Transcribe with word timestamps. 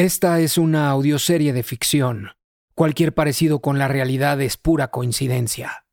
Esta 0.00 0.38
es 0.38 0.56
una 0.56 0.88
audioserie 0.88 1.52
de 1.52 1.62
ficción. 1.62 2.34
Cualquier 2.74 3.12
parecido 3.12 3.60
con 3.60 3.78
la 3.78 3.86
realidad 3.86 4.40
es 4.40 4.56
pura 4.56 4.88
coincidencia. 4.88 5.84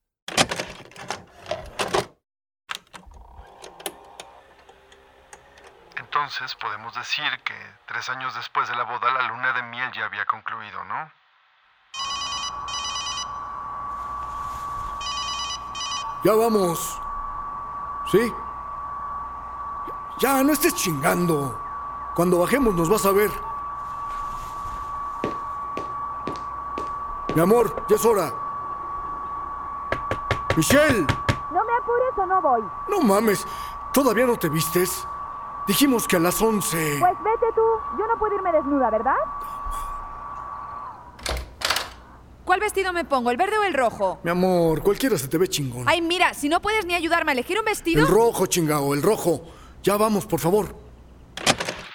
Entonces 5.98 6.56
podemos 6.56 6.96
decir 6.96 7.26
que 7.44 7.54
tres 7.86 8.08
años 8.08 8.34
después 8.34 8.70
de 8.70 8.78
la 8.78 8.84
boda 8.84 9.12
la 9.12 9.28
luna 9.28 9.52
de 9.52 9.64
miel 9.64 9.92
ya 9.94 10.06
había 10.06 10.24
concluido, 10.24 10.86
¿no? 10.86 11.12
Ya 16.24 16.32
vamos. 16.32 17.02
¿Sí? 18.10 18.34
Ya, 20.22 20.42
no 20.44 20.54
estés 20.54 20.76
chingando. 20.76 21.62
Cuando 22.16 22.40
bajemos 22.40 22.74
nos 22.74 22.88
vas 22.88 23.06
a 23.06 23.12
ver. 23.12 23.47
Mi 27.38 27.44
amor, 27.44 27.86
ya 27.88 27.98
es 27.98 28.04
hora. 28.04 28.34
Michelle, 30.56 31.06
No 31.52 31.64
me 31.64 31.74
apures 31.78 32.18
o 32.18 32.26
no 32.26 32.42
voy. 32.42 32.64
no 32.90 33.00
mames. 33.02 33.46
¿Todavía 33.94 34.26
no 34.26 34.38
te 34.38 34.50
vistes? 34.50 35.06
Dijimos 35.68 36.08
que 36.08 36.16
a 36.16 36.20
las 36.20 36.42
11. 36.42 36.98
Pues 37.00 37.14
vete 37.24 37.46
tú. 37.54 37.62
Yo 38.00 38.08
no 38.08 38.18
puedo 38.18 38.34
irme 38.38 38.52
desnuda, 38.52 38.90
¿verdad? 38.90 39.14
¿Cuál 42.44 42.60
vestido 42.60 42.92
me 42.92 43.06
pongo, 43.06 43.30
el 43.30 43.38
verde 43.38 43.60
o 43.60 43.64
el 43.66 43.76
rojo? 43.76 44.20
Mi 44.24 44.32
amor, 44.32 44.82
cualquiera 44.82 45.16
se 45.16 45.28
te 45.28 45.38
ve 45.38 45.48
chingón. 45.48 45.88
Ay, 45.88 46.02
mira, 46.02 46.34
si 46.34 46.50
no 46.50 46.60
puedes 46.60 46.88
ni 46.88 46.96
ayudarme 46.96 47.34
a 47.34 47.34
elegir 47.34 47.60
un 47.60 47.66
vestido. 47.66 48.02
El 48.02 48.12
rojo, 48.12 48.48
chingao, 48.48 48.96
el 48.96 49.04
rojo. 49.04 49.42
Ya 49.84 49.96
vamos, 49.96 50.26
por 50.26 50.40
favor. 50.40 50.76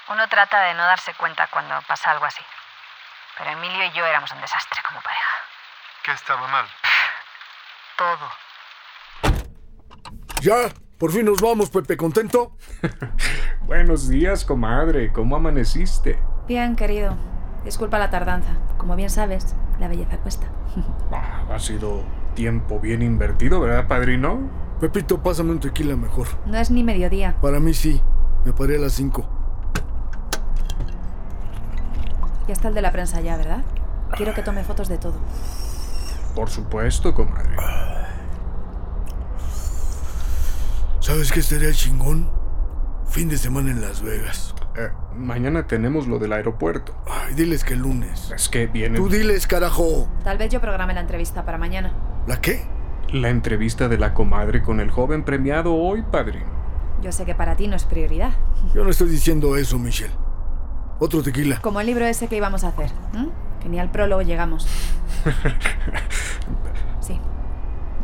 Uno 0.09 0.29
trata 0.29 0.61
de 0.61 0.75
no 0.75 0.85
darse 0.85 1.13
cuenta 1.19 1.49
cuando 1.53 1.75
pasa 1.89 2.13
algo 2.13 2.27
así. 2.27 2.43
Pero 3.39 3.51
Emilio 3.51 3.85
y 3.87 3.91
yo 3.91 4.05
éramos 4.07 4.31
un 4.31 4.41
desastre 4.41 4.81
como 4.87 5.01
pareja. 5.03 5.32
¿Qué 6.05 6.11
estaba 6.11 6.49
mal? 6.49 6.65
Todo. 7.97 9.37
Ya, 10.41 10.75
por 10.99 11.13
fin 11.13 11.27
nos 11.27 11.41
vamos, 11.41 11.71
Pepe. 11.71 11.97
¿Contento? 11.97 12.57
Buenos 13.67 14.09
días, 14.09 14.45
comadre. 14.45 15.13
¿Cómo 15.13 15.37
amaneciste? 15.37 16.19
Bien, 16.49 16.75
querido. 16.75 17.17
Disculpa 17.65 18.01
la 18.01 18.11
tardanza. 18.11 18.57
Como 18.79 18.97
bien 18.97 19.11
sabes, 19.11 19.55
la 19.79 19.87
belleza 19.89 20.19
cuesta. 20.19 20.49
Ah, 21.13 21.45
ha 21.55 21.59
sido 21.59 22.03
tiempo 22.35 22.81
bien 22.81 23.03
invertido, 23.03 23.61
¿verdad, 23.61 23.87
padrino? 23.87 24.51
Pepito, 24.81 25.23
pásame 25.23 25.51
un 25.51 25.61
tequila 25.61 25.95
mejor. 25.95 26.27
No 26.47 26.57
es 26.57 26.71
ni 26.71 26.83
mediodía. 26.83 27.37
Para 27.41 27.61
mí 27.61 27.75
sí. 27.75 28.03
Me 28.45 28.53
paré 28.53 28.77
a 28.77 28.81
las 28.81 28.95
5. 28.95 29.29
Ya 32.49 32.55
está 32.55 32.69
el 32.69 32.75
de 32.75 32.83
la 32.83 32.91
prensa 32.91 33.21
ya, 33.21 33.37
¿verdad? 33.37 33.63
Quiero 34.17 34.35
que 34.35 34.43
tome 34.43 34.65
fotos 34.65 34.89
de 34.89 34.99
todo. 34.99 35.15
Por 36.35 36.51
supuesto, 36.51 37.15
comadre. 37.15 37.57
¿Sabes 41.01 41.33
qué 41.33 41.41
estaría 41.41 41.69
el 41.69 41.75
chingón? 41.75 42.31
Fin 43.09 43.29
de 43.29 43.37
semana 43.37 43.71
en 43.71 43.81
Las 43.81 44.03
Vegas. 44.03 44.55
Eh, 44.77 44.89
mañana 45.15 45.67
tenemos 45.67 46.07
lo 46.07 46.19
del 46.19 46.33
aeropuerto. 46.33 46.95
Ay, 47.07 47.35
diles 47.35 47.65
que 47.65 47.75
el 47.75 47.81
lunes. 47.81 48.33
Es 48.35 48.49
que 48.49 48.67
viene 48.67 48.97
Tú 48.97 49.09
diles, 49.09 49.47
carajo. 49.47 50.09
Tal 50.25 50.39
vez 50.39 50.51
yo 50.51 50.61
programe 50.61 50.95
la 50.95 51.01
entrevista 51.01 51.45
para 51.45 51.59
mañana. 51.59 51.93
¿La 52.27 52.41
qué? 52.41 52.65
la 53.13 53.29
entrevista 53.29 53.89
de 53.89 53.99
la 53.99 54.15
comadre 54.15 54.63
con 54.63 54.81
el 54.81 54.91
joven 54.91 55.23
premiado 55.25 55.75
hoy, 55.75 56.03
padrino. 56.03 56.51
Yo 57.03 57.13
sé 57.13 57.25
que 57.25 57.35
para 57.35 57.57
ti 57.57 57.69
no 57.69 57.77
es 57.77 57.85
prioridad. 57.85 58.31
Yo 58.75 58.85
no 58.85 58.91
estoy 58.91 59.11
diciendo 59.11 59.57
eso, 59.57 59.79
Michelle. 59.79 60.15
Otro 61.03 61.21
tequila. 61.21 61.59
Como 61.61 61.81
el 61.81 61.87
libro 61.89 62.05
ese 62.05 62.29
que 62.29 62.37
íbamos 62.37 62.63
a 62.63 62.69
hacer. 62.69 62.93
¿m? 63.13 63.29
Que 63.61 63.69
ni 63.69 63.81
al 63.81 63.91
prólogo 63.91 64.23
llegamos. 64.23 64.69
Sí. 67.01 67.21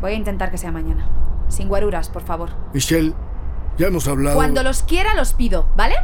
Voy 0.01 0.11
a 0.11 0.15
intentar 0.15 0.51
que 0.51 0.57
sea 0.57 0.73
mañana. 0.73 1.07
Sin 1.47 1.69
guaruras, 1.69 2.09
por 2.09 2.21
favor. 2.21 2.49
Michelle, 2.73 3.13
ya 3.77 3.87
hemos 3.87 4.05
hablado. 4.09 4.35
Cuando 4.35 4.61
los 4.61 4.83
quiera, 4.83 5.13
los 5.13 5.33
pido, 5.33 5.69
¿vale? 5.77 5.95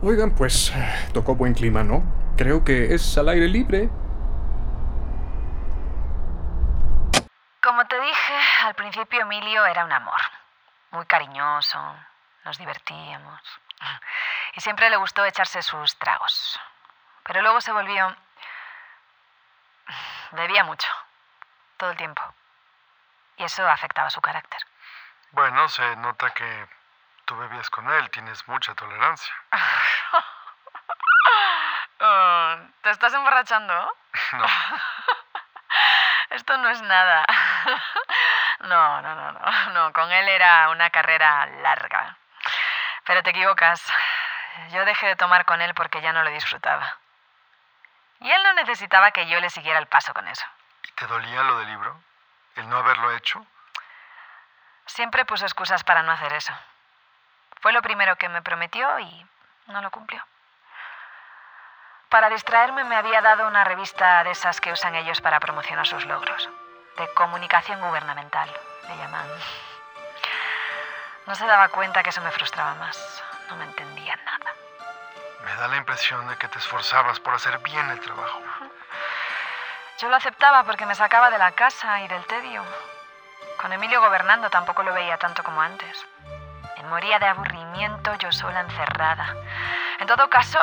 Oigan, 0.00 0.30
pues 0.30 0.72
eh, 0.74 0.88
tocó 1.12 1.34
buen 1.34 1.52
clima, 1.52 1.84
¿no? 1.84 2.02
Creo 2.38 2.64
que 2.64 2.94
es 2.94 3.18
al 3.18 3.28
aire 3.28 3.48
libre. 3.48 3.90
Como 7.62 7.86
te 7.86 8.00
dije, 8.00 8.32
al 8.64 8.74
principio 8.74 9.20
Emilio 9.20 9.66
era 9.66 9.84
un 9.84 9.92
amor. 9.92 10.20
Muy 10.92 11.04
cariñoso, 11.04 11.78
nos 12.46 12.56
divertíamos. 12.56 13.40
Y 14.54 14.60
siempre 14.60 14.90
le 14.90 14.96
gustó 14.96 15.24
echarse 15.24 15.62
sus 15.62 15.96
tragos. 15.98 16.60
Pero 17.24 17.42
luego 17.42 17.60
se 17.60 17.72
volvió... 17.72 18.16
Bebía 20.32 20.62
mucho, 20.64 20.88
todo 21.76 21.90
el 21.90 21.96
tiempo. 21.96 22.22
Y 23.36 23.44
eso 23.44 23.68
afectaba 23.68 24.10
su 24.10 24.20
carácter. 24.20 24.60
Bueno, 25.32 25.68
se 25.68 25.96
nota 25.96 26.30
que 26.30 26.68
tú 27.24 27.36
bebías 27.36 27.70
con 27.70 27.90
él, 27.90 28.10
tienes 28.10 28.46
mucha 28.46 28.74
tolerancia. 28.74 29.34
¿Te 32.82 32.90
estás 32.90 33.12
emborrachando? 33.14 33.96
No, 34.32 34.46
Esto 36.30 36.56
no 36.58 36.68
es 36.68 36.80
nada. 36.82 37.24
No, 38.60 39.02
no, 39.02 39.14
no, 39.14 39.32
no. 39.32 39.72
No, 39.72 39.92
con 39.92 40.10
él 40.10 40.28
era 40.28 40.68
una 40.70 40.90
carrera 40.90 41.46
larga. 41.46 42.16
Pero 43.10 43.24
te 43.24 43.30
equivocas. 43.30 43.82
Yo 44.70 44.84
dejé 44.84 45.08
de 45.08 45.16
tomar 45.16 45.44
con 45.44 45.60
él 45.60 45.74
porque 45.74 46.00
ya 46.00 46.12
no 46.12 46.22
lo 46.22 46.30
disfrutaba. 46.30 46.96
Y 48.20 48.30
él 48.30 48.40
no 48.44 48.52
necesitaba 48.52 49.10
que 49.10 49.26
yo 49.26 49.40
le 49.40 49.50
siguiera 49.50 49.80
el 49.80 49.88
paso 49.88 50.14
con 50.14 50.28
eso. 50.28 50.46
¿y 50.88 50.92
te 50.92 51.08
dolía 51.08 51.42
lo 51.42 51.58
del 51.58 51.66
libro? 51.70 52.00
¿El 52.54 52.68
no 52.68 52.76
haberlo 52.76 53.10
hecho? 53.10 53.44
Siempre 54.86 55.24
puso 55.24 55.44
excusas 55.44 55.82
para 55.82 56.04
no 56.04 56.12
hacer 56.12 56.32
eso. 56.34 56.52
Fue 57.60 57.72
lo 57.72 57.82
primero 57.82 58.14
que 58.14 58.28
me 58.28 58.42
prometió 58.42 59.00
y 59.00 59.26
no 59.66 59.82
lo 59.82 59.90
cumplió. 59.90 60.24
Para 62.10 62.30
distraerme 62.30 62.84
me 62.84 62.94
había 62.94 63.22
dado 63.22 63.48
una 63.48 63.64
revista 63.64 64.22
de 64.22 64.30
esas 64.30 64.60
que 64.60 64.70
usan 64.70 64.94
ellos 64.94 65.20
para 65.20 65.40
promocionar 65.40 65.88
sus 65.88 66.04
logros. 66.06 66.48
De 66.96 67.12
comunicación 67.14 67.80
gubernamental, 67.80 68.48
le 68.86 68.96
llaman. 68.98 69.26
No 71.26 71.34
se 71.34 71.46
daba 71.46 71.68
cuenta 71.68 72.02
que 72.02 72.10
eso 72.10 72.20
me 72.22 72.30
frustraba 72.30 72.74
más. 72.74 73.22
No 73.48 73.56
me 73.56 73.64
entendía 73.64 74.16
nada. 74.24 74.54
Me 75.44 75.54
da 75.54 75.68
la 75.68 75.76
impresión 75.76 76.26
de 76.28 76.36
que 76.36 76.48
te 76.48 76.58
esforzabas 76.58 77.20
por 77.20 77.34
hacer 77.34 77.58
bien 77.58 77.88
el 77.90 78.00
trabajo. 78.00 78.40
Yo 79.98 80.08
lo 80.08 80.16
aceptaba 80.16 80.64
porque 80.64 80.86
me 80.86 80.94
sacaba 80.94 81.30
de 81.30 81.38
la 81.38 81.52
casa 81.52 82.00
y 82.00 82.08
del 82.08 82.24
tedio. 82.24 82.64
Con 83.60 83.72
Emilio 83.72 84.00
gobernando 84.00 84.48
tampoco 84.48 84.82
lo 84.82 84.94
veía 84.94 85.18
tanto 85.18 85.42
como 85.42 85.60
antes. 85.60 86.06
Me 86.76 86.88
moría 86.88 87.18
de 87.18 87.26
aburrimiento 87.26 88.14
yo 88.14 88.32
sola 88.32 88.60
encerrada. 88.60 89.36
En 89.98 90.06
todo 90.06 90.30
caso, 90.30 90.58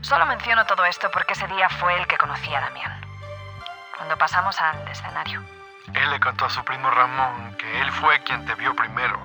solo 0.00 0.26
menciono 0.26 0.66
todo 0.66 0.84
esto 0.84 1.10
porque 1.10 1.32
ese 1.32 1.48
día 1.48 1.68
fue 1.68 1.96
el 1.96 2.06
que 2.06 2.16
conocí 2.16 2.54
a 2.54 2.60
Damián. 2.60 3.00
Cuando 3.96 4.16
pasamos 4.16 4.60
al 4.60 4.86
escenario. 4.86 5.57
Él 5.94 6.10
le 6.10 6.20
contó 6.20 6.46
a 6.46 6.50
su 6.50 6.62
primo 6.64 6.90
Ramón 6.90 7.54
que 7.56 7.80
él 7.80 7.90
fue 7.92 8.20
quien 8.20 8.44
te 8.46 8.54
vio 8.54 8.74
primero, 8.74 9.20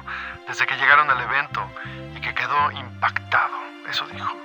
desde 0.48 0.66
que 0.66 0.76
llegaron 0.76 1.10
al 1.10 1.22
evento, 1.22 1.70
y 2.16 2.22
que 2.22 2.34
quedó 2.34 2.72
impactado. 2.72 3.56
Eso 3.90 4.06
dijo. 4.08 4.36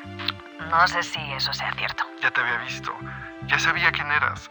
No 0.70 0.86
sé 0.86 1.02
si 1.02 1.20
eso 1.32 1.52
sea 1.52 1.72
cierto. 1.74 2.04
Ya 2.20 2.30
te 2.30 2.40
había 2.40 2.58
visto, 2.58 2.94
ya 3.46 3.58
sabía 3.58 3.92
quién 3.92 4.10
eras. 4.10 4.50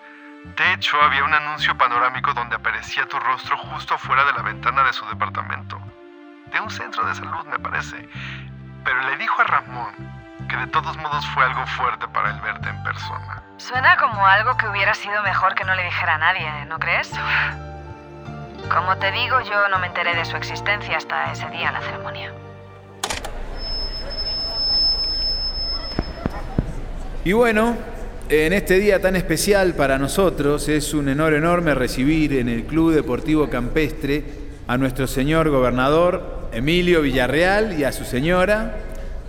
De 0.55 0.73
hecho, 0.73 1.01
había 1.01 1.23
un 1.23 1.33
anuncio 1.33 1.77
panorámico 1.77 2.33
donde 2.33 2.55
aparecía 2.55 3.07
tu 3.07 3.19
rostro 3.19 3.57
justo 3.57 3.95
afuera 3.95 4.23
de 4.23 4.33
la 4.33 4.41
ventana 4.41 4.83
de 4.83 4.93
su 4.93 5.05
departamento. 5.05 5.79
De 6.51 6.59
un 6.61 6.69
centro 6.69 7.05
de 7.05 7.15
salud, 7.15 7.45
me 7.47 7.59
parece. 7.59 8.07
Pero 8.85 9.01
le 9.01 9.17
dijo 9.17 9.41
a 9.41 9.45
Ramón 9.45 10.26
que 10.47 10.57
de 10.57 10.67
todos 10.67 10.97
modos 10.97 11.25
fue 11.33 11.43
algo 11.43 11.65
fuerte 11.67 12.07
para 12.09 12.31
él 12.31 12.41
verte 12.41 12.69
en 12.69 12.83
persona. 12.83 13.43
Suena 13.57 13.97
como 13.97 14.25
algo 14.25 14.55
que 14.57 14.67
hubiera 14.67 14.93
sido 14.93 15.21
mejor 15.23 15.55
que 15.55 15.63
no 15.63 15.75
le 15.75 15.83
dijera 15.83 16.15
a 16.15 16.17
nadie, 16.17 16.65
¿no 16.67 16.79
crees? 16.79 17.11
Como 18.73 18.97
te 18.97 19.11
digo, 19.11 19.39
yo 19.41 19.69
no 19.69 19.79
me 19.79 19.87
enteré 19.87 20.15
de 20.15 20.25
su 20.25 20.35
existencia 20.35 20.97
hasta 20.97 21.31
ese 21.31 21.47
día 21.49 21.67
en 21.69 21.73
la 21.73 21.81
ceremonia. 21.81 22.33
Y 27.23 27.33
bueno, 27.33 27.75
en 28.29 28.53
este 28.53 28.79
día 28.79 29.01
tan 29.01 29.15
especial 29.15 29.73
para 29.73 29.97
nosotros 29.97 30.69
es 30.69 30.93
un 30.93 31.09
honor 31.09 31.33
enorme 31.33 31.75
recibir 31.75 32.33
en 32.33 32.49
el 32.49 32.65
Club 32.65 32.93
Deportivo 32.93 33.49
Campestre 33.49 34.23
a 34.67 34.77
nuestro 34.77 35.07
señor 35.07 35.49
gobernador 35.49 36.49
Emilio 36.51 37.01
Villarreal 37.01 37.79
y 37.79 37.83
a 37.83 37.91
su 37.91 38.03
señora, 38.03 38.77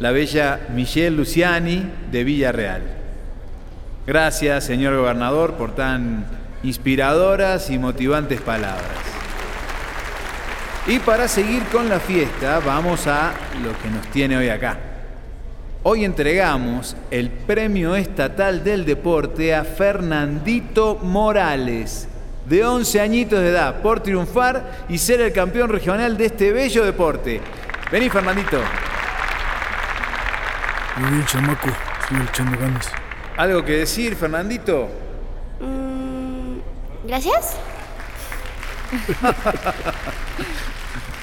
la 0.00 0.12
bella 0.12 0.60
Michelle 0.74 1.16
Luciani 1.16 1.90
de 2.10 2.24
Villarreal. 2.24 2.82
Gracias, 4.06 4.64
señor 4.64 4.96
gobernador, 4.96 5.54
por 5.54 5.74
tan 5.74 6.24
inspiradoras 6.62 7.70
y 7.70 7.78
motivantes 7.78 8.40
palabras. 8.40 8.86
Y 10.86 11.00
para 11.00 11.28
seguir 11.28 11.62
con 11.64 11.88
la 11.88 12.00
fiesta, 12.00 12.60
vamos 12.60 13.06
a 13.06 13.32
lo 13.62 13.76
que 13.82 13.90
nos 13.90 14.06
tiene 14.08 14.36
hoy 14.36 14.48
acá. 14.48 14.78
Hoy 15.82 16.04
entregamos 16.04 16.96
el 17.10 17.30
Premio 17.30 17.94
Estatal 17.94 18.64
del 18.64 18.84
Deporte 18.84 19.54
a 19.54 19.64
Fernandito 19.64 20.98
Morales, 21.02 22.08
de 22.48 22.64
11 22.64 23.00
añitos 23.00 23.40
de 23.40 23.50
edad, 23.50 23.82
por 23.82 24.00
triunfar 24.00 24.86
y 24.88 24.96
ser 24.96 25.20
el 25.20 25.32
campeón 25.32 25.68
regional 25.68 26.16
de 26.16 26.26
este 26.26 26.52
bello 26.52 26.84
deporte. 26.84 27.40
Vení, 27.92 28.08
Fernandito. 28.08 28.58
Muy 30.98 31.10
bien, 31.10 31.26
chamaco. 31.26 31.68
Sigue 32.08 32.22
echando 32.24 32.58
ganas. 32.58 32.90
¿Algo 33.36 33.64
que 33.64 33.72
decir, 33.72 34.16
Fernandito? 34.16 34.88
Mm, 35.60 36.58
Gracias. 37.06 37.56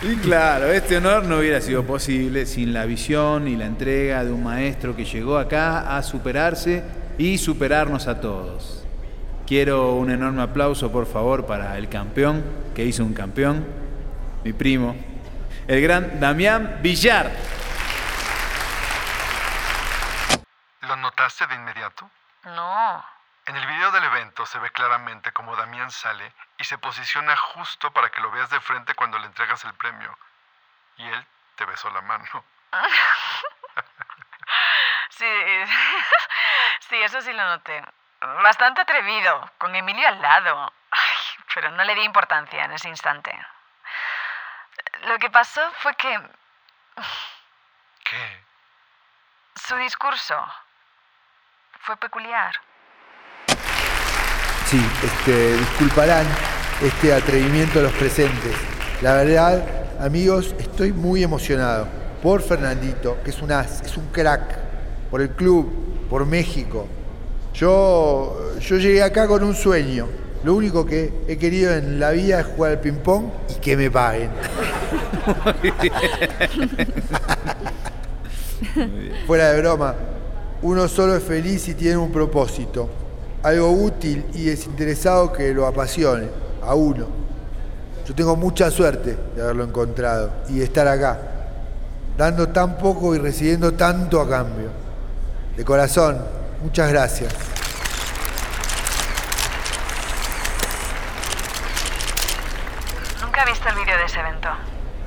Y 0.03 0.17
claro, 0.17 0.71
este 0.71 0.97
honor 0.97 1.23
no 1.23 1.39
hubiera 1.39 1.59
sido 1.61 1.83
posible 1.83 2.45
sin 2.45 2.73
la 2.73 2.85
visión 2.85 3.47
y 3.47 3.55
la 3.55 3.65
entrega 3.65 4.23
de 4.23 4.31
un 4.31 4.43
maestro 4.43 4.95
que 4.95 5.03
llegó 5.03 5.37
acá 5.37 5.97
a 5.97 6.03
superarse 6.03 6.83
y 7.17 7.39
superarnos 7.39 8.07
a 8.07 8.21
todos. 8.21 8.85
Quiero 9.47 9.95
un 9.95 10.11
enorme 10.11 10.43
aplauso, 10.43 10.91
por 10.91 11.07
favor, 11.07 11.47
para 11.47 11.75
el 11.79 11.89
campeón, 11.89 12.43
que 12.75 12.85
hizo 12.85 13.03
un 13.03 13.13
campeón, 13.13 13.65
mi 14.43 14.53
primo, 14.53 14.95
el 15.67 15.81
gran 15.81 16.19
Damián 16.19 16.81
Villar. 16.83 17.31
¿Lo 20.87 20.97
notaste 21.35 21.47
de 21.47 21.55
inmediato? 21.55 22.09
No. 22.43 23.05
En 23.45 23.55
el 23.55 23.67
video 23.67 23.91
del 23.91 24.03
evento 24.05 24.45
se 24.45 24.59
ve 24.59 24.69
claramente 24.71 25.31
cómo 25.33 25.55
Damián 25.55 25.91
sale 25.91 26.33
y 26.57 26.63
se 26.63 26.77
posiciona 26.77 27.35
justo 27.35 27.91
para 27.91 28.09
que 28.09 28.21
lo 28.21 28.31
veas 28.31 28.49
de 28.49 28.59
frente 28.59 28.95
cuando 28.95 29.19
le 29.19 29.27
entregas 29.27 29.63
el 29.65 29.73
premio. 29.73 30.17
Y 30.97 31.07
él 31.07 31.25
te 31.55 31.65
besó 31.65 31.89
la 31.89 32.01
mano. 32.01 32.25
Sí, 35.09 35.25
sí, 36.89 37.01
eso 37.01 37.21
sí 37.21 37.31
lo 37.31 37.45
noté. 37.45 37.81
Bastante 38.19 38.81
atrevido, 38.81 39.49
con 39.57 39.73
Emilio 39.73 40.05
al 40.05 40.21
lado. 40.21 40.73
Ay, 40.91 41.15
pero 41.53 41.71
no 41.71 41.85
le 41.85 41.95
di 41.95 42.01
importancia 42.01 42.65
en 42.65 42.73
ese 42.73 42.89
instante. 42.89 43.31
Lo 45.03 45.17
que 45.17 45.29
pasó 45.29 45.71
fue 45.79 45.95
que 45.95 46.19
¿Qué? 48.03 48.43
su 49.55 49.77
discurso 49.77 50.64
fue 51.81 51.97
peculiar. 51.97 52.51
Sí, 54.67 54.81
este, 55.03 55.57
disculparán 55.57 56.25
este 56.81 57.13
atrevimiento 57.13 57.79
de 57.79 57.85
los 57.85 57.93
presentes. 57.93 58.55
La 59.01 59.13
verdad, 59.13 59.63
amigos, 59.99 60.55
estoy 60.59 60.91
muy 60.91 61.23
emocionado 61.23 61.87
por 62.23 62.41
Fernandito, 62.41 63.17
que 63.23 63.29
es 63.29 63.41
un 63.41 63.51
as, 63.51 63.81
es 63.81 63.97
un 63.97 64.07
crack, 64.07 64.57
por 65.11 65.21
el 65.21 65.29
club, 65.29 65.71
por 66.09 66.25
México. 66.25 66.87
Yo, 67.53 68.57
yo 68.59 68.77
llegué 68.77 69.03
acá 69.03 69.27
con 69.27 69.43
un 69.43 69.55
sueño. 69.55 70.07
Lo 70.43 70.55
único 70.55 70.85
que 70.85 71.13
he 71.27 71.37
querido 71.37 71.73
en 71.73 71.99
la 71.99 72.11
vida 72.11 72.39
es 72.39 72.45
jugar 72.45 72.71
al 72.73 72.79
ping-pong 72.79 73.25
y 73.49 73.59
que 73.59 73.77
me 73.77 73.89
paguen. 73.89 74.29
Fuera 79.27 79.51
de 79.53 79.61
broma, 79.61 79.95
uno 80.61 80.87
solo 80.87 81.15
es 81.15 81.23
feliz 81.23 81.67
y 81.67 81.75
tiene 81.75 81.97
un 81.97 82.11
propósito, 82.11 82.89
algo 83.43 83.71
útil 83.71 84.25
y 84.33 84.45
desinteresado 84.45 85.31
que 85.31 85.53
lo 85.53 85.67
apasione 85.67 86.29
a 86.63 86.73
uno. 86.75 87.07
Yo 88.05 88.13
tengo 88.13 88.35
mucha 88.35 88.69
suerte 88.71 89.17
de 89.35 89.41
haberlo 89.41 89.63
encontrado 89.63 90.31
y 90.49 90.59
de 90.59 90.65
estar 90.65 90.87
acá, 90.87 91.19
dando 92.17 92.49
tan 92.49 92.77
poco 92.77 93.15
y 93.15 93.19
recibiendo 93.19 93.73
tanto 93.73 94.21
a 94.21 94.29
cambio. 94.29 94.69
De 95.57 95.65
corazón, 95.65 96.19
muchas 96.61 96.91
gracias. 96.91 97.33
Nunca 103.21 103.43
he 103.43 103.49
visto 103.49 103.69
el 103.69 103.75
vídeo 103.75 103.97
de 103.97 104.05
ese 104.05 104.19
evento, 104.19 104.49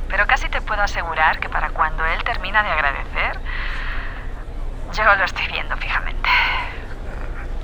pero 0.09 0.27
casi 0.27 0.49
te 0.49 0.61
puedo 0.61 0.83
asegurar 0.83 1.39
que 1.39 1.49
para 1.49 1.71
cuando 1.71 2.05
él 2.05 2.23
termina 2.25 2.63
de 2.63 2.71
agradecer, 2.71 3.38
yo 4.99 5.17
lo 5.17 5.25
estoy 5.25 5.47
viendo 5.47 5.77
fijamente. 5.77 6.29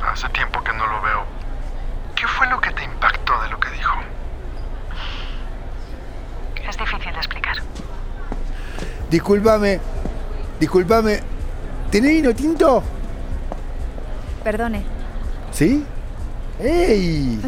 Hace 0.07 0.29
tiempo 0.29 0.63
que 0.63 0.73
no 0.73 0.87
lo 0.87 1.03
veo. 1.03 1.25
¿Qué 2.15 2.27
fue 2.29 2.47
lo 2.49 2.61
que 2.61 2.71
te 2.71 2.85
impactó 2.85 3.41
de 3.43 3.49
lo 3.49 3.59
que 3.59 3.71
dijo? 3.71 3.97
Es 6.69 6.79
difícil 6.79 7.13
de 7.13 7.19
explicar. 7.19 7.57
Discúlpame, 9.11 9.81
discúlpame. 10.61 11.21
¿Tenés 11.91 12.11
vino 12.13 12.35
tinto? 12.35 12.83
Perdone, 14.45 14.85
¿Sí? 15.51 15.85
¡Ey! 16.61 17.41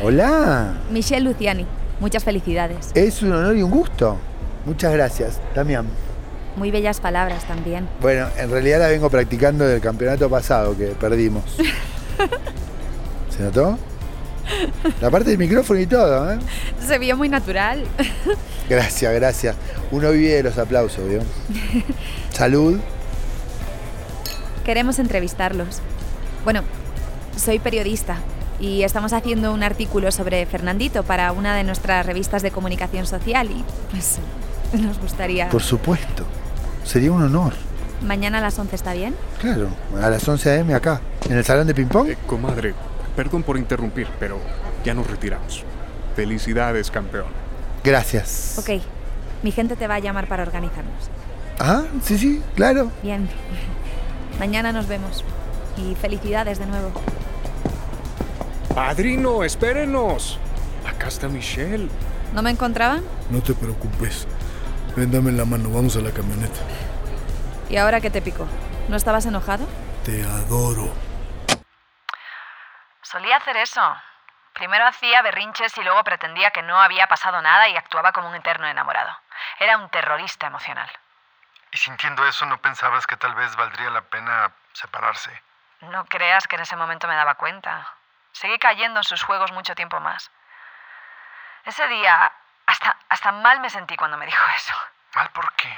Hola. 0.00 0.74
Michelle 0.90 1.22
Luciani. 1.24 1.66
Muchas 2.00 2.24
felicidades. 2.24 2.90
Es 2.94 3.22
un 3.22 3.32
honor 3.32 3.56
y 3.56 3.62
un 3.62 3.70
gusto. 3.70 4.18
Muchas 4.66 4.92
gracias, 4.92 5.40
Damián. 5.54 5.86
Muy 6.56 6.70
bellas 6.70 7.00
palabras 7.00 7.46
también. 7.46 7.88
Bueno, 8.00 8.28
en 8.36 8.50
realidad 8.50 8.80
la 8.80 8.88
vengo 8.88 9.08
practicando 9.08 9.66
del 9.66 9.80
campeonato 9.80 10.28
pasado 10.28 10.76
que 10.76 10.88
perdimos. 10.88 11.44
¿Se 13.36 13.42
notó? 13.42 13.78
La 15.00 15.10
parte 15.10 15.30
del 15.30 15.38
micrófono 15.38 15.80
y 15.80 15.86
todo, 15.86 16.32
¿eh? 16.32 16.38
Se 16.86 16.98
vio 16.98 17.16
muy 17.16 17.28
natural. 17.28 17.84
Gracias, 18.68 19.12
gracias. 19.12 19.56
Uno 19.90 20.10
vive 20.12 20.34
de 20.34 20.42
los 20.44 20.56
aplausos, 20.56 21.06
¿vio? 21.08 21.20
Salud. 22.30 22.78
Queremos 24.64 24.98
entrevistarlos. 24.98 25.80
Bueno, 26.44 26.62
soy 27.36 27.58
periodista 27.58 28.18
y 28.60 28.82
estamos 28.84 29.12
haciendo 29.12 29.52
un 29.52 29.62
artículo 29.62 30.10
sobre 30.12 30.46
Fernandito 30.46 31.02
para 31.02 31.32
una 31.32 31.56
de 31.56 31.64
nuestras 31.64 32.06
revistas 32.06 32.42
de 32.42 32.50
comunicación 32.50 33.06
social 33.06 33.50
y 33.50 33.64
pues 33.90 34.18
nos 34.80 34.98
gustaría... 35.00 35.48
Por 35.48 35.62
supuesto. 35.62 36.24
Sería 36.84 37.12
un 37.12 37.22
honor. 37.22 37.52
Mañana 38.02 38.38
a 38.38 38.40
las 38.40 38.58
11 38.58 38.74
está 38.74 38.92
bien. 38.94 39.14
Claro, 39.40 39.68
a 40.00 40.10
las 40.10 40.26
11 40.26 40.50
a.m. 40.50 40.74
acá, 40.74 41.00
en 41.28 41.36
el 41.36 41.44
salón 41.44 41.66
de 41.66 41.74
ping-pong. 41.74 42.08
Eh, 42.08 42.18
comadre, 42.26 42.74
perdón 43.14 43.42
por 43.42 43.56
interrumpir, 43.56 44.08
pero 44.18 44.38
ya 44.84 44.92
nos 44.92 45.08
retiramos. 45.08 45.64
Felicidades, 46.16 46.90
campeón. 46.90 47.26
Gracias. 47.84 48.56
Ok, 48.58 48.82
mi 49.42 49.52
gente 49.52 49.76
te 49.76 49.86
va 49.86 49.96
a 49.96 49.98
llamar 50.00 50.26
para 50.26 50.42
organizarnos. 50.42 51.08
Ah, 51.58 51.84
sí, 52.02 52.18
sí, 52.18 52.42
claro. 52.56 52.90
Bien. 53.02 53.28
Mañana 54.38 54.72
nos 54.72 54.88
vemos. 54.88 55.24
Y 55.76 55.94
felicidades 55.94 56.58
de 56.58 56.66
nuevo. 56.66 56.90
Padrino, 58.74 59.44
espérenos. 59.44 60.38
Acá 60.86 61.08
está 61.08 61.28
Michelle. 61.28 61.88
¿No 62.34 62.42
me 62.42 62.50
encontraban? 62.50 63.02
No 63.30 63.40
te 63.40 63.54
preocupes. 63.54 64.26
Ven, 64.96 65.10
dame 65.10 65.32
la 65.32 65.46
mano, 65.46 65.70
vamos 65.70 65.96
a 65.96 66.00
la 66.00 66.12
camioneta. 66.12 66.60
¿Y 67.70 67.78
ahora 67.78 68.00
qué 68.00 68.10
te 68.10 68.20
picó? 68.20 68.46
¿No 68.88 68.96
estabas 68.96 69.24
enojado? 69.24 69.66
Te 70.04 70.22
adoro. 70.22 70.92
Solía 73.00 73.38
hacer 73.38 73.56
eso. 73.56 73.80
Primero 74.52 74.86
hacía 74.86 75.22
berrinches 75.22 75.76
y 75.78 75.82
luego 75.82 76.04
pretendía 76.04 76.50
que 76.50 76.60
no 76.62 76.78
había 76.78 77.06
pasado 77.06 77.40
nada 77.40 77.70
y 77.70 77.76
actuaba 77.76 78.12
como 78.12 78.28
un 78.28 78.34
eterno 78.34 78.66
enamorado. 78.66 79.16
Era 79.58 79.78
un 79.78 79.88
terrorista 79.88 80.46
emocional. 80.46 80.90
Y 81.70 81.78
sintiendo 81.78 82.26
eso, 82.26 82.44
¿no 82.44 82.58
pensabas 82.58 83.06
que 83.06 83.16
tal 83.16 83.34
vez 83.34 83.56
valdría 83.56 83.88
la 83.88 84.02
pena 84.02 84.52
separarse? 84.74 85.42
No 85.80 86.04
creas 86.04 86.46
que 86.46 86.56
en 86.56 86.62
ese 86.62 86.76
momento 86.76 87.08
me 87.08 87.16
daba 87.16 87.36
cuenta. 87.36 87.88
Seguí 88.32 88.58
cayendo 88.58 89.00
en 89.00 89.04
sus 89.04 89.22
juegos 89.22 89.52
mucho 89.52 89.74
tiempo 89.74 90.00
más. 90.00 90.30
Ese 91.64 91.88
día, 91.88 92.30
hasta, 92.82 92.96
hasta 93.08 93.32
mal 93.32 93.60
me 93.60 93.70
sentí 93.70 93.96
cuando 93.96 94.16
me 94.16 94.26
dijo 94.26 94.44
eso. 94.56 94.74
¿Mal 95.14 95.30
por 95.30 95.52
qué? 95.54 95.72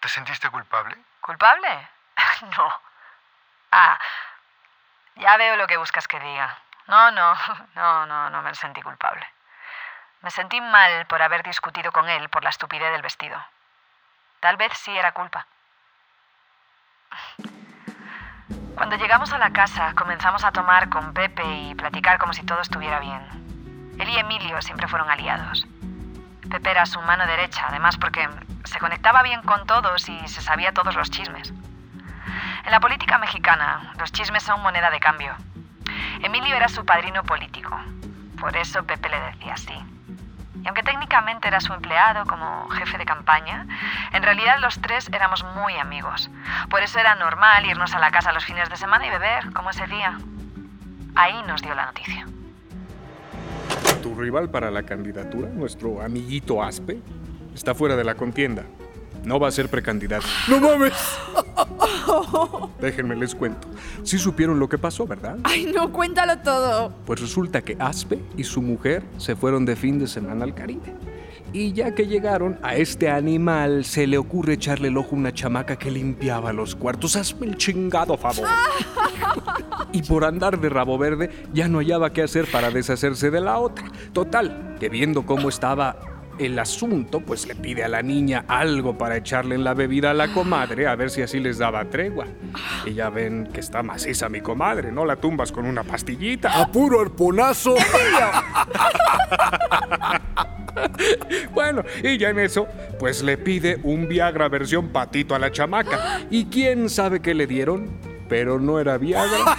¿Te 0.00 0.08
sentiste 0.08 0.50
culpable? 0.50 0.96
¿Culpable? 1.22 1.88
no. 2.56 2.80
Ah, 3.72 3.98
ya 5.14 5.36
veo 5.38 5.56
lo 5.56 5.66
que 5.66 5.78
buscas 5.78 6.06
que 6.06 6.20
diga. 6.20 6.58
No, 6.86 7.10
no, 7.10 7.34
no, 7.74 8.06
no, 8.06 8.30
no 8.30 8.42
me 8.42 8.54
sentí 8.54 8.82
culpable. 8.82 9.26
Me 10.20 10.30
sentí 10.30 10.60
mal 10.60 11.06
por 11.06 11.22
haber 11.22 11.42
discutido 11.42 11.92
con 11.92 12.08
él 12.08 12.28
por 12.28 12.44
la 12.44 12.50
estupidez 12.50 12.92
del 12.92 13.02
vestido. 13.02 13.42
Tal 14.40 14.56
vez 14.56 14.72
sí 14.76 14.96
era 14.96 15.12
culpa. 15.12 15.46
Cuando 18.74 18.96
llegamos 18.96 19.32
a 19.32 19.38
la 19.38 19.50
casa, 19.50 19.94
comenzamos 19.94 20.44
a 20.44 20.52
tomar 20.52 20.90
con 20.90 21.14
Pepe 21.14 21.44
y 21.44 21.74
platicar 21.74 22.18
como 22.18 22.34
si 22.34 22.44
todo 22.44 22.60
estuviera 22.60 23.00
bien. 23.00 23.96
Él 23.98 24.08
y 24.10 24.18
Emilio 24.18 24.60
siempre 24.60 24.88
fueron 24.88 25.08
aliados. 25.08 25.66
Pepe 26.50 26.70
era 26.70 26.86
su 26.86 27.00
mano 27.02 27.26
derecha, 27.26 27.66
además 27.68 27.96
porque 27.96 28.28
se 28.64 28.78
conectaba 28.78 29.22
bien 29.22 29.42
con 29.42 29.66
todos 29.66 30.08
y 30.08 30.28
se 30.28 30.40
sabía 30.40 30.72
todos 30.72 30.94
los 30.94 31.10
chismes. 31.10 31.52
En 32.64 32.70
la 32.70 32.80
política 32.80 33.18
mexicana, 33.18 33.92
los 33.98 34.12
chismes 34.12 34.42
son 34.42 34.62
moneda 34.62 34.90
de 34.90 35.00
cambio. 35.00 35.34
Emilio 36.22 36.56
era 36.56 36.68
su 36.68 36.84
padrino 36.84 37.22
político, 37.22 37.78
por 38.38 38.56
eso 38.56 38.84
Pepe 38.84 39.08
le 39.08 39.20
decía 39.20 39.54
así. 39.54 39.74
Y 40.62 40.66
aunque 40.66 40.82
técnicamente 40.82 41.46
era 41.46 41.60
su 41.60 41.72
empleado 41.72 42.24
como 42.26 42.68
jefe 42.70 42.98
de 42.98 43.04
campaña, 43.04 43.66
en 44.12 44.22
realidad 44.22 44.58
los 44.58 44.80
tres 44.80 45.08
éramos 45.12 45.44
muy 45.44 45.76
amigos. 45.76 46.28
Por 46.70 46.82
eso 46.82 46.98
era 46.98 47.14
normal 47.14 47.64
irnos 47.66 47.94
a 47.94 48.00
la 48.00 48.10
casa 48.10 48.32
los 48.32 48.44
fines 48.44 48.68
de 48.68 48.76
semana 48.76 49.06
y 49.06 49.10
beber, 49.10 49.52
como 49.52 49.70
ese 49.70 49.86
día. 49.86 50.18
Ahí 51.14 51.40
nos 51.44 51.62
dio 51.62 51.74
la 51.74 51.86
noticia. 51.86 52.26
Tu 54.06 54.14
rival 54.14 54.48
para 54.48 54.70
la 54.70 54.84
candidatura, 54.84 55.48
nuestro 55.48 56.00
amiguito 56.00 56.62
Aspe, 56.62 57.00
está 57.52 57.74
fuera 57.74 57.96
de 57.96 58.04
la 58.04 58.14
contienda. 58.14 58.62
No 59.24 59.40
va 59.40 59.48
a 59.48 59.50
ser 59.50 59.68
precandidato. 59.68 60.24
¡No 60.48 60.60
mames! 60.60 60.92
Déjenme 62.80 63.16
les 63.16 63.34
cuento. 63.34 63.66
Sí 64.04 64.16
supieron 64.16 64.60
lo 64.60 64.68
que 64.68 64.78
pasó, 64.78 65.08
¿verdad? 65.08 65.38
Ay, 65.42 65.72
no, 65.74 65.90
cuéntalo 65.90 66.38
todo. 66.38 66.92
Pues 67.04 67.20
resulta 67.20 67.62
que 67.62 67.76
Aspe 67.80 68.20
y 68.36 68.44
su 68.44 68.62
mujer 68.62 69.02
se 69.16 69.34
fueron 69.34 69.64
de 69.64 69.74
fin 69.74 69.98
de 69.98 70.06
semana 70.06 70.44
al 70.44 70.54
Caribe. 70.54 70.94
Y 71.52 71.72
ya 71.72 71.92
que 71.92 72.06
llegaron, 72.06 72.60
a 72.62 72.76
este 72.76 73.10
animal 73.10 73.84
se 73.84 74.06
le 74.06 74.18
ocurre 74.18 74.52
echarle 74.52 74.86
el 74.86 74.96
ojo 74.98 75.16
a 75.16 75.18
una 75.18 75.34
chamaca 75.34 75.76
que 75.76 75.90
limpiaba 75.90 76.52
los 76.52 76.76
cuartos. 76.76 77.16
Hazme 77.16 77.48
el 77.48 77.56
chingado 77.56 78.16
favor. 78.16 78.46
y 79.96 80.02
por 80.02 80.26
andar 80.26 80.60
de 80.60 80.68
rabo 80.68 80.98
verde, 80.98 81.30
ya 81.54 81.68
no 81.68 81.78
hallaba 81.78 82.12
qué 82.12 82.22
hacer 82.22 82.46
para 82.50 82.70
deshacerse 82.70 83.30
de 83.30 83.40
la 83.40 83.58
otra. 83.58 83.90
Total, 84.12 84.76
que 84.78 84.90
viendo 84.90 85.24
cómo 85.24 85.48
estaba 85.48 85.96
el 86.38 86.58
asunto, 86.58 87.20
pues 87.20 87.46
le 87.48 87.54
pide 87.54 87.82
a 87.82 87.88
la 87.88 88.02
niña 88.02 88.44
algo 88.46 88.98
para 88.98 89.16
echarle 89.16 89.54
en 89.54 89.64
la 89.64 89.72
bebida 89.72 90.10
a 90.10 90.14
la 90.14 90.34
comadre, 90.34 90.86
a 90.86 90.94
ver 90.96 91.08
si 91.08 91.22
así 91.22 91.40
les 91.40 91.56
daba 91.56 91.86
tregua. 91.86 92.26
Y 92.84 92.92
ya 92.92 93.08
ven 93.08 93.48
que 93.50 93.60
está 93.60 93.82
maciza 93.82 94.28
mi 94.28 94.42
comadre, 94.42 94.92
¿no? 94.92 95.06
La 95.06 95.16
tumbas 95.16 95.50
con 95.50 95.64
una 95.64 95.82
pastillita. 95.82 96.60
¡A 96.60 96.70
puro 96.70 97.00
arponazo! 97.00 97.74
Bueno, 101.54 101.82
y 102.02 102.18
ya 102.18 102.28
en 102.28 102.38
eso, 102.38 102.66
pues 102.98 103.22
le 103.22 103.38
pide 103.38 103.80
un 103.82 104.06
Viagra 104.08 104.46
versión 104.50 104.88
patito 104.88 105.34
a 105.34 105.38
la 105.38 105.50
chamaca. 105.50 106.20
¿Y 106.30 106.44
quién 106.46 106.90
sabe 106.90 107.20
qué 107.20 107.34
le 107.34 107.46
dieron? 107.46 108.15
Pero 108.28 108.58
no 108.58 108.78
era 108.80 108.98
Viagra. 108.98 109.56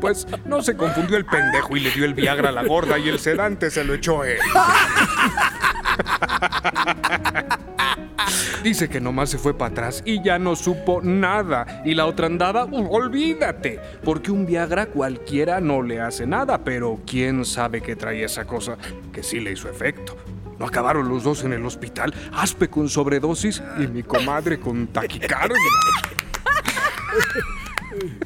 Pues 0.00 0.26
no 0.44 0.62
se 0.62 0.76
confundió 0.76 1.16
el 1.16 1.26
pendejo 1.26 1.76
y 1.76 1.80
le 1.80 1.90
dio 1.90 2.04
el 2.04 2.14
Viagra 2.14 2.50
a 2.50 2.52
la 2.52 2.62
gorda 2.64 2.98
y 2.98 3.08
el 3.08 3.18
sedante 3.18 3.70
se 3.70 3.84
lo 3.84 3.94
echó 3.94 4.24
él. 4.24 4.38
Dice 8.62 8.88
que 8.88 9.00
nomás 9.00 9.30
se 9.30 9.38
fue 9.38 9.56
para 9.56 9.70
atrás 9.70 10.02
y 10.04 10.22
ya 10.22 10.38
no 10.38 10.56
supo 10.56 11.00
nada. 11.02 11.82
Y 11.84 11.94
la 11.94 12.06
otra 12.06 12.26
andaba, 12.26 12.64
uh, 12.64 12.94
olvídate, 12.94 13.80
porque 14.04 14.30
un 14.30 14.46
Viagra 14.46 14.86
cualquiera 14.86 15.60
no 15.60 15.82
le 15.82 16.00
hace 16.00 16.26
nada, 16.26 16.58
pero 16.64 17.00
quién 17.06 17.44
sabe 17.44 17.80
qué 17.80 17.96
traía 17.96 18.26
esa 18.26 18.46
cosa 18.46 18.76
que 19.12 19.22
sí 19.22 19.40
le 19.40 19.52
hizo 19.52 19.68
efecto. 19.68 20.16
No 20.58 20.66
acabaron 20.66 21.08
los 21.08 21.22
dos 21.22 21.44
en 21.44 21.52
el 21.52 21.64
hospital, 21.64 22.12
Aspe 22.32 22.68
con 22.68 22.88
sobredosis 22.88 23.62
y 23.78 23.86
mi 23.86 24.02
comadre 24.02 24.58
con 24.58 24.88
taquicardia. 24.88 25.56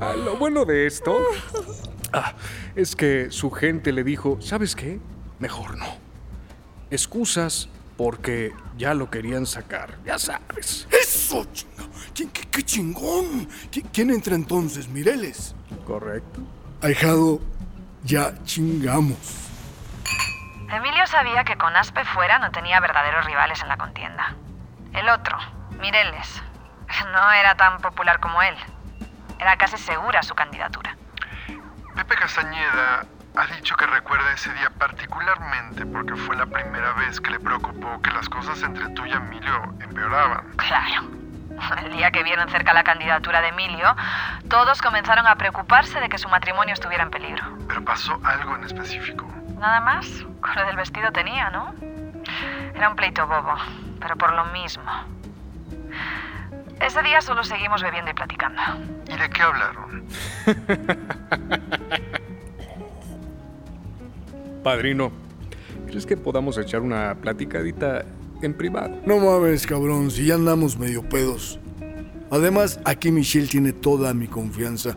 Ah, 0.00 0.12
lo 0.12 0.36
bueno 0.36 0.64
de 0.64 0.86
esto 0.86 1.18
ah, 2.12 2.34
es 2.76 2.94
que 2.94 3.32
su 3.32 3.50
gente 3.50 3.90
le 3.90 4.04
dijo, 4.04 4.38
¿sabes 4.40 4.76
qué? 4.76 5.00
Mejor 5.40 5.76
no. 5.76 5.86
Excusas 6.90 7.68
porque 7.96 8.52
ya 8.76 8.94
lo 8.94 9.10
querían 9.10 9.44
sacar, 9.46 9.98
ya 10.04 10.16
sabes. 10.18 10.86
¡Eso, 10.92 11.44
chinga! 11.52 11.84
¿Quién- 12.14 12.30
qué, 12.30 12.42
qué 12.48 12.62
chingón! 12.62 13.48
¿Qui- 13.72 13.84
¿Quién 13.92 14.10
entra 14.10 14.36
entonces, 14.36 14.86
Mireles? 14.88 15.56
Correcto. 15.84 16.40
Ahijado, 16.80 17.40
ya 18.04 18.34
chingamos. 18.44 19.18
Emilio 20.70 21.06
sabía 21.08 21.42
que 21.42 21.56
con 21.56 21.74
Aspe 21.74 22.04
fuera 22.04 22.38
no 22.38 22.52
tenía 22.52 22.78
verdaderos 22.78 23.24
rivales 23.26 23.60
en 23.62 23.68
la 23.68 23.76
contienda. 23.76 24.36
El 24.92 25.08
otro, 25.08 25.36
Mireles, 25.78 26.42
no 27.12 27.32
era 27.32 27.54
tan 27.54 27.78
popular 27.78 28.20
como 28.20 28.42
él. 28.42 28.56
Era 29.38 29.56
casi 29.56 29.78
segura 29.78 30.22
su 30.22 30.34
candidatura. 30.34 30.96
Pepe 31.94 32.16
Castañeda 32.16 33.06
ha 33.36 33.46
dicho 33.54 33.76
que 33.76 33.86
recuerda 33.86 34.32
ese 34.32 34.52
día 34.54 34.70
particularmente 34.70 35.86
porque 35.86 36.16
fue 36.16 36.36
la 36.36 36.46
primera 36.46 36.92
vez 36.94 37.20
que 37.20 37.30
le 37.30 37.40
preocupó 37.40 38.00
que 38.02 38.10
las 38.10 38.28
cosas 38.28 38.62
entre 38.62 38.88
tú 38.90 39.06
y 39.06 39.12
Emilio 39.12 39.74
empeoraban. 39.80 40.44
Claro. 40.56 41.08
El 41.84 41.92
día 41.92 42.10
que 42.10 42.22
vieron 42.22 42.48
cerca 42.48 42.72
la 42.72 42.84
candidatura 42.84 43.40
de 43.40 43.48
Emilio, 43.48 43.94
todos 44.48 44.80
comenzaron 44.82 45.26
a 45.26 45.36
preocuparse 45.36 46.00
de 46.00 46.08
que 46.08 46.18
su 46.18 46.28
matrimonio 46.28 46.74
estuviera 46.74 47.02
en 47.04 47.10
peligro. 47.10 47.44
Pero 47.68 47.84
pasó 47.84 48.20
algo 48.24 48.56
en 48.56 48.64
específico. 48.64 49.26
Nada 49.58 49.80
más, 49.80 50.06
con 50.40 50.54
lo 50.54 50.64
del 50.66 50.76
vestido 50.76 51.10
tenía, 51.12 51.50
¿no? 51.50 51.74
Era 52.74 52.90
un 52.90 52.96
pleito 52.96 53.26
bobo, 53.26 53.56
pero 54.00 54.16
por 54.16 54.32
lo 54.34 54.44
mismo. 54.46 55.17
Ese 56.80 57.02
día 57.02 57.20
solo 57.20 57.44
seguimos 57.44 57.82
bebiendo 57.82 58.10
y 58.10 58.14
platicando. 58.14 58.60
¿Y 59.06 59.18
de 59.18 59.30
qué 59.30 59.42
hablaron? 59.42 60.04
Padrino, 64.62 65.10
¿crees 65.86 66.06
que 66.06 66.16
podamos 66.16 66.58
echar 66.58 66.82
una 66.82 67.14
platicadita 67.16 68.04
en 68.42 68.54
privado? 68.54 68.96
No 69.04 69.18
mames, 69.18 69.66
cabrón, 69.66 70.10
si 70.10 70.26
ya 70.26 70.34
andamos 70.34 70.78
medio 70.78 71.02
pedos. 71.02 71.58
Además, 72.30 72.78
aquí 72.84 73.10
Michelle 73.10 73.48
tiene 73.48 73.72
toda 73.72 74.12
mi 74.14 74.26
confianza. 74.26 74.96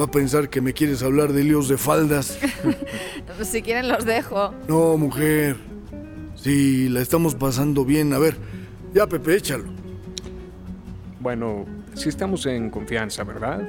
Va 0.00 0.06
a 0.06 0.10
pensar 0.10 0.48
que 0.48 0.60
me 0.60 0.72
quieres 0.72 1.02
hablar 1.02 1.32
de 1.32 1.44
líos 1.44 1.68
de 1.68 1.76
faldas. 1.76 2.38
Si 3.42 3.62
quieren 3.62 3.88
los 3.88 4.04
dejo. 4.04 4.52
No, 4.68 4.98
mujer. 4.98 5.56
Sí, 6.34 6.90
la 6.90 7.00
estamos 7.00 7.34
pasando 7.34 7.86
bien. 7.86 8.12
A 8.12 8.18
ver, 8.18 8.36
ya, 8.92 9.06
Pepe, 9.06 9.36
échalo. 9.36 9.64
Bueno, 11.20 11.66
si 11.92 12.08
estamos 12.08 12.46
en 12.46 12.70
confianza, 12.70 13.24
¿verdad? 13.24 13.60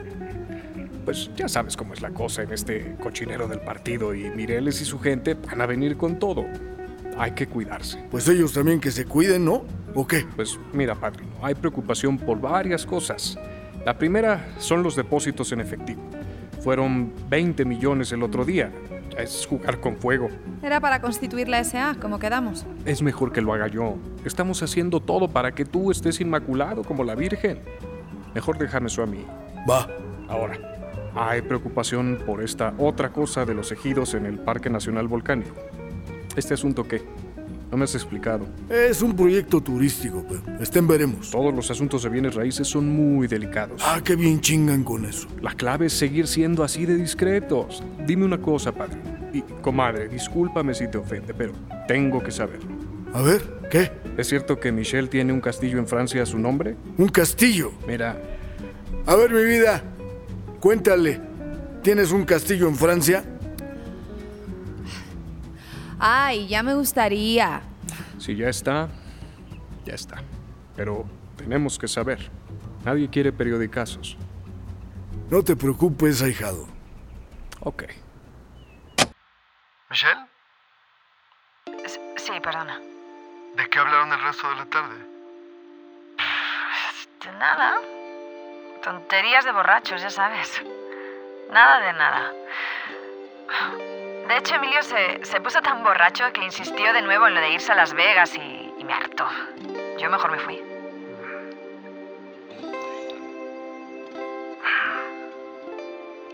Pues 1.03 1.29
ya 1.35 1.49
sabes 1.49 1.75
cómo 1.75 1.93
es 1.93 2.01
la 2.01 2.11
cosa 2.11 2.43
en 2.43 2.53
este 2.53 2.95
cochinero 3.03 3.49
del 3.49 3.59
partido 3.59 4.15
y 4.15 4.29
Mireles 4.29 4.81
y 4.81 4.85
su 4.85 4.99
gente 4.99 5.33
van 5.33 5.59
a 5.59 5.65
venir 5.65 5.97
con 5.97 6.17
todo. 6.17 6.45
Hay 7.17 7.31
que 7.31 7.47
cuidarse. 7.47 8.05
Pues 8.09 8.25
ellos 8.29 8.53
también 8.53 8.79
que 8.79 8.89
se 8.89 9.03
cuiden, 9.03 9.43
¿no? 9.43 9.65
¿O 9.93 10.07
qué? 10.07 10.25
Pues 10.33 10.57
mira, 10.71 10.95
padrino, 10.95 11.31
hay 11.41 11.53
preocupación 11.53 12.17
por 12.17 12.39
varias 12.39 12.85
cosas. 12.85 13.37
La 13.85 13.97
primera 13.97 14.53
son 14.57 14.81
los 14.81 14.95
depósitos 14.95 15.51
en 15.51 15.59
efectivo. 15.59 16.01
Fueron 16.61 17.11
20 17.29 17.65
millones 17.65 18.13
el 18.13 18.23
otro 18.23 18.45
día. 18.45 18.71
Es 19.17 19.45
jugar 19.45 19.79
con 19.79 19.97
fuego. 19.97 20.29
Era 20.63 20.79
para 20.79 21.01
constituir 21.01 21.47
la 21.47 21.63
SA, 21.63 21.97
como 22.01 22.19
quedamos. 22.19 22.65
Es 22.85 23.01
mejor 23.01 23.31
que 23.31 23.41
lo 23.41 23.53
haga 23.53 23.67
yo. 23.67 23.95
Estamos 24.25 24.63
haciendo 24.63 24.99
todo 24.99 25.27
para 25.27 25.53
que 25.53 25.65
tú 25.65 25.91
estés 25.91 26.21
inmaculado 26.21 26.83
como 26.83 27.03
la 27.03 27.15
Virgen. 27.15 27.59
Mejor 28.33 28.57
déjame 28.57 28.87
eso 28.87 29.03
a 29.03 29.05
mí. 29.05 29.25
Va. 29.69 29.87
Ahora, 30.29 30.57
hay 31.13 31.41
preocupación 31.41 32.19
por 32.25 32.41
esta 32.41 32.73
otra 32.77 33.11
cosa 33.11 33.45
de 33.45 33.53
los 33.53 33.71
ejidos 33.71 34.13
en 34.13 34.25
el 34.25 34.39
Parque 34.39 34.69
Nacional 34.69 35.07
Volcánico. 35.07 35.55
¿Este 36.35 36.53
asunto 36.53 36.87
qué? 36.87 37.03
No 37.71 37.77
me 37.77 37.85
has 37.85 37.95
explicado. 37.95 38.45
Es 38.69 39.01
un 39.01 39.15
proyecto 39.15 39.61
turístico, 39.61 40.25
pero 40.27 40.41
estén 40.59 40.85
veremos. 40.87 41.31
Todos 41.31 41.53
los 41.53 41.71
asuntos 41.71 42.03
de 42.03 42.09
bienes 42.09 42.35
raíces 42.35 42.67
son 42.67 42.89
muy 42.89 43.27
delicados. 43.27 43.81
Ah, 43.85 44.01
qué 44.03 44.17
bien 44.17 44.41
chingan 44.41 44.83
con 44.83 45.05
eso. 45.05 45.27
La 45.41 45.53
clave 45.53 45.85
es 45.85 45.93
seguir 45.93 46.27
siendo 46.27 46.65
así 46.65 46.85
de 46.85 46.95
discretos. 46.97 47.81
Dime 48.05 48.25
una 48.25 48.41
cosa, 48.41 48.73
padre. 48.73 48.97
Y, 49.33 49.41
comadre, 49.61 50.09
discúlpame 50.09 50.73
si 50.73 50.89
te 50.89 50.97
ofende, 50.97 51.33
pero 51.33 51.53
tengo 51.87 52.21
que 52.21 52.31
saber. 52.31 52.59
A 53.13 53.21
ver, 53.21 53.41
¿qué? 53.71 53.89
¿Es 54.17 54.27
cierto 54.27 54.59
que 54.59 54.73
Michelle 54.73 55.07
tiene 55.07 55.31
un 55.31 55.39
castillo 55.39 55.79
en 55.79 55.87
Francia 55.87 56.23
a 56.23 56.25
su 56.25 56.37
nombre? 56.37 56.75
Un 56.97 57.07
castillo. 57.07 57.71
Mira, 57.87 58.21
A 59.05 59.15
ver, 59.15 59.31
mi 59.31 59.43
vida, 59.43 59.81
cuéntale. 60.59 61.21
¿Tienes 61.81 62.11
un 62.11 62.25
castillo 62.25 62.67
en 62.67 62.75
Francia? 62.75 63.23
Ay, 66.03 66.47
ya 66.47 66.63
me 66.63 66.73
gustaría. 66.73 67.61
si 68.17 68.35
ya 68.35 68.49
está, 68.49 68.89
ya 69.85 69.93
está. 69.93 70.15
Pero 70.75 71.05
tenemos 71.37 71.77
que 71.77 71.87
saber. 71.87 72.31
Nadie 72.83 73.07
quiere 73.09 73.31
periodicazos. 73.31 74.17
No 75.29 75.43
te 75.43 75.55
preocupes, 75.55 76.21
ahijado. 76.23 76.65
Ok. 77.59 77.83
¿Michelle? 79.91 80.25
S- 81.85 81.99
Sí, 82.17 82.31
perdona. 82.41 82.79
¿De 83.57 83.69
qué 83.69 83.79
hablaron 83.79 84.11
el 84.11 84.21
resto 84.23 84.49
de 84.49 84.55
la 84.55 84.65
tarde? 84.65 84.95
De 87.23 87.31
nada. 87.37 87.79
Tonterías 88.83 89.45
de 89.45 89.51
borrachos, 89.51 90.01
ya 90.01 90.09
sabes. 90.09 90.61
Nada 91.51 91.79
de 91.85 91.93
nada. 91.93 92.31
De 94.31 94.37
hecho, 94.37 94.55
Emilio 94.55 94.81
se, 94.81 95.25
se 95.25 95.41
puso 95.41 95.61
tan 95.61 95.83
borracho 95.83 96.31
que 96.31 96.41
insistió 96.41 96.93
de 96.93 97.01
nuevo 97.01 97.27
en 97.27 97.35
lo 97.35 97.41
de 97.41 97.49
irse 97.49 97.73
a 97.73 97.75
Las 97.75 97.93
Vegas 97.93 98.33
y, 98.33 98.73
y 98.77 98.83
me 98.85 98.93
hartó. 98.93 99.27
Yo 99.99 100.09
mejor 100.09 100.31
me 100.31 100.39
fui. 100.39 100.63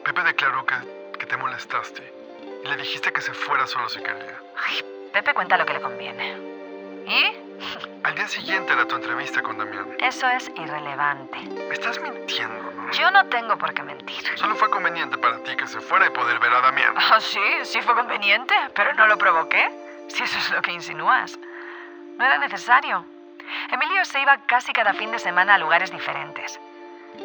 Pepe 0.05 0.23
declaró 0.23 0.63
que, 0.63 0.75
que 1.17 1.25
te 1.25 1.37
molestaste. 1.37 2.03
y 2.63 2.67
le 2.67 2.77
dijiste 2.77 3.11
que 3.11 3.21
se 3.21 3.33
fuera 3.33 3.65
solo 3.65 3.89
si 3.89 3.99
quería. 3.99 4.39
Ay, 4.67 4.85
Pepe 5.11 5.33
cuenta 5.33 5.57
lo 5.57 5.65
que 5.65 5.73
le 5.73 5.81
conviene. 5.81 6.37
¿Y? 7.07 7.35
Al 8.03 8.13
día 8.13 8.27
siguiente 8.27 8.73
era 8.73 8.85
tu 8.87 8.95
entrevista 8.95 9.41
con 9.41 9.57
Damián. 9.57 9.95
Eso 9.99 10.27
es 10.29 10.49
irrelevante. 10.55 11.39
Me 11.39 11.73
estás 11.73 11.99
mintiendo. 11.99 12.66
Yo 12.93 13.11
no 13.11 13.25
tengo 13.25 13.57
por 13.57 13.73
qué 13.73 13.83
mentir. 13.83 14.23
Solo 14.37 14.55
fue 14.55 14.69
conveniente 14.69 15.17
para 15.17 15.41
ti 15.43 15.55
que 15.55 15.67
se 15.67 15.79
fuera 15.81 16.07
y 16.07 16.09
poder 16.09 16.39
ver 16.39 16.53
a 16.53 16.61
Damián. 16.61 16.93
Ah, 16.95 17.19
sí, 17.19 17.39
sí 17.63 17.81
fue 17.81 17.95
conveniente, 17.95 18.53
pero 18.73 18.93
no 18.93 19.07
lo 19.07 19.17
provoqué. 19.17 19.69
Si 20.07 20.23
eso 20.23 20.37
es 20.37 20.51
lo 20.51 20.61
que 20.61 20.71
insinúas. 20.71 21.37
No 22.17 22.25
era 22.25 22.37
necesario. 22.37 23.05
Emilio 23.71 24.03
se 24.05 24.21
iba 24.21 24.37
casi 24.45 24.73
cada 24.73 24.93
fin 24.93 25.11
de 25.11 25.19
semana 25.19 25.55
a 25.55 25.57
lugares 25.57 25.91
diferentes. 25.91 26.59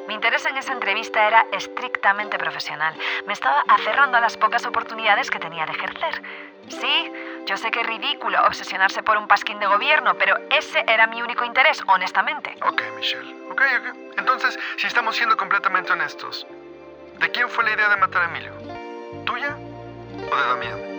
Mi 0.09 0.15
interés 0.15 0.45
en 0.47 0.57
esa 0.57 0.73
entrevista 0.73 1.27
era 1.27 1.47
estrictamente 1.53 2.39
profesional. 2.39 2.95
Me 3.27 3.33
estaba 3.33 3.63
aferrando 3.69 4.17
a 4.17 4.21
las 4.21 4.37
pocas 4.37 4.65
oportunidades 4.67 5.31
que 5.31 5.39
tenía 5.39 5.67
de 5.67 5.73
ejercer. 5.73 6.23
Sí, 6.69 7.13
yo 7.47 7.57
sé 7.57 7.71
que 7.71 7.81
es 7.81 7.87
ridículo 7.87 8.39
obsesionarse 8.47 9.03
por 9.03 9.17
un 9.17 9.27
pasquín 9.27 9.59
de 9.59 9.67
gobierno, 9.67 10.15
pero 10.17 10.37
ese 10.51 10.85
era 10.87 11.07
mi 11.07 11.23
único 11.23 11.45
interés, 11.45 11.83
honestamente. 11.87 12.55
Ok, 12.63 12.83
Michelle. 12.97 13.35
Ok, 13.51 13.63
ok. 13.81 13.97
Entonces, 14.19 14.59
si 14.77 14.87
estamos 14.87 15.17
siendo 15.17 15.37
completamente 15.37 15.93
honestos, 15.93 16.47
¿de 17.19 17.31
quién 17.31 17.49
fue 17.49 17.65
la 17.65 17.73
idea 17.73 17.89
de 17.89 17.97
matar 17.97 18.23
a 18.23 18.25
Emilio? 18.27 18.53
¿Tuya 19.25 19.57
o 20.31 20.37
de 20.37 20.47
Damián? 20.47 20.92